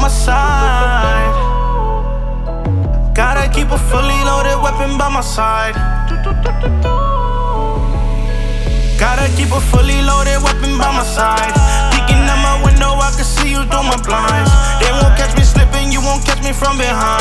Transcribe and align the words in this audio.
my 0.00 0.08
side. 0.08 1.34
Gotta 3.14 3.48
keep 3.52 3.70
a 3.70 3.78
fully 3.78 4.20
loaded 4.24 4.58
weapon 4.62 4.98
by 4.98 5.08
my 5.08 5.20
side. 5.20 5.74
Gotta 8.98 9.28
keep 9.36 9.50
a 9.52 9.60
fully 9.60 10.02
loaded 10.02 10.42
weapon 10.42 10.76
by 10.78 10.90
my 10.92 11.04
side. 11.04 11.52
Peeking 11.92 12.24
out 12.28 12.40
my 12.42 12.64
window, 12.64 12.92
I 13.00 13.12
can 13.16 13.24
see 13.24 13.50
you 13.50 13.64
through 13.70 13.88
my 13.88 13.96
blinds. 14.04 14.50
They 14.80 14.92
won't 14.92 15.16
catch 15.16 15.36
me 15.36 15.44
slipping, 15.44 15.92
you 15.92 16.00
won't 16.00 16.24
catch 16.24 16.42
me 16.42 16.52
from 16.52 16.76
behind. 16.78 17.15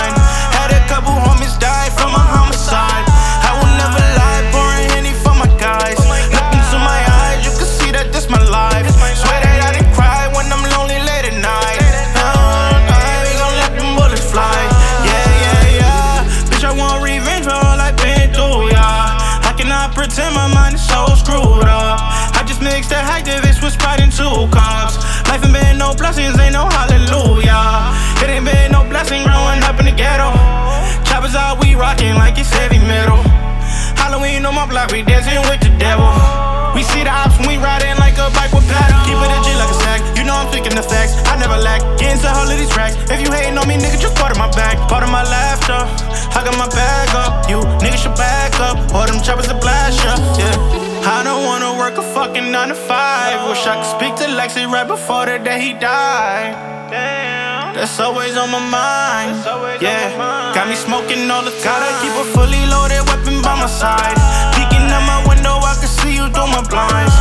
Mind 20.55 20.75
is 20.75 20.87
so 20.87 21.04
screwed 21.19 21.68
up. 21.68 22.00
I 22.32 22.41
just 22.47 22.61
mixed 22.63 22.89
the 22.89 22.96
Actavis 22.96 23.59
with 23.59 23.75
Sprite 23.75 24.00
and 24.00 24.11
two 24.11 24.47
cups. 24.55 24.96
Life 25.27 25.43
ain't 25.43 25.51
been 25.51 25.77
no 25.77 25.91
blessings, 25.93 26.39
ain't 26.39 26.55
no 26.55 26.63
hallelujah. 26.71 27.91
It 28.23 28.32
ain't 28.32 28.47
been 28.47 28.71
no 28.71 28.87
blessing 28.87 29.27
growing 29.27 29.60
up 29.68 29.75
in 29.83 29.86
the 29.86 29.91
ghetto. 29.91 30.32
Choppers 31.04 31.36
out, 31.36 31.60
we 31.60 31.75
rockin' 31.75 32.16
like 32.16 32.39
it's 32.39 32.49
heavy 32.55 32.80
metal. 32.80 33.19
Halloween 33.99 34.45
on 34.45 34.55
my 34.55 34.65
block, 34.65 34.91
we 34.91 35.03
dancing 35.03 35.43
with 35.52 35.59
the 35.59 35.75
devil. 35.75 36.07
We 36.75 36.83
see 36.83 37.03
the 37.03 37.11
ops 37.11 37.39
when 37.39 37.47
we 37.47 37.58
riding 37.58 37.95
like 37.99 38.19
a 38.19 38.27
bike 38.35 38.52
with 38.52 38.67
paddle. 38.67 38.99
Keep 39.08 39.19
it 39.23 39.31
a 39.31 39.39
G 39.43 39.55
like 39.55 39.71
a 39.71 39.80
sack. 39.80 39.99
You 40.19 40.27
know 40.27 40.35
I'm 40.35 40.52
thinking 40.52 40.75
the 40.75 40.83
facts. 40.83 41.15
I 41.23 41.39
never 41.39 41.55
lack. 41.55 41.80
Get 41.95 42.19
into 42.19 42.27
all 42.27 42.43
of 42.43 42.58
these 42.59 42.75
racks. 42.75 42.99
If 43.08 43.23
you 43.23 43.31
hating 43.31 43.55
on 43.55 43.63
me, 43.67 43.80
nigga, 43.80 43.95
just 43.95 44.15
part 44.19 44.31
of 44.31 44.37
my 44.37 44.52
back. 44.52 44.75
Part 44.91 45.03
of 45.03 45.11
my 45.11 45.23
laughter. 45.23 45.80
I 46.35 46.43
got 46.43 46.59
my 46.59 46.67
bag 46.67 47.15
up. 47.15 47.47
You 47.47 47.63
niggas 47.80 48.03
should 48.03 48.15
back 48.19 48.59
up. 48.59 48.75
Or 48.91 49.08
them 49.08 49.23
choppers 49.23 49.47
to 49.47 49.55
blast 49.55 50.03
ya. 50.03 50.19
Fucking 52.25 52.51
9 52.51 52.69
to 52.69 52.75
5. 52.75 53.49
Wish 53.49 53.67
I 53.67 53.75
could 53.77 53.91
speak 53.97 54.13
to 54.21 54.25
Lexi 54.37 54.65
right 54.65 54.87
before 54.87 55.25
the 55.25 55.37
day 55.37 55.59
he 55.61 55.73
died. 55.73 56.53
Damn. 56.89 57.75
That's 57.75 57.99
always 57.99 58.35
on 58.37 58.49
my 58.49 58.59
mind. 58.59 59.29
Yeah. 59.81 60.53
Got 60.55 60.67
me 60.69 60.75
smoking 60.75 61.29
all 61.29 61.43
the 61.43 61.53
time. 61.61 61.81
Gotta 61.81 61.93
keep 62.01 62.15
a 62.23 62.25
fully 62.33 62.63
loaded 62.73 63.03
weapon 63.09 63.41
by 63.45 63.55
my 63.61 63.67
side. 63.67 64.17
Peeking 64.55 64.87
out 64.95 65.05
my 65.05 65.19
window, 65.29 65.55
I 65.61 65.75
can 65.79 65.91
see 65.99 66.15
you 66.15 66.25
through 66.33 66.49
my 66.49 66.63
blinds. 66.65 67.14